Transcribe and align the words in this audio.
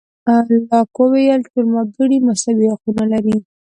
لاک 0.69 0.89
وویل 1.01 1.41
ټول 1.51 1.65
وګړي 1.73 2.17
مساوي 2.27 2.67
حقونه 2.73 3.03
لري. 3.11 3.37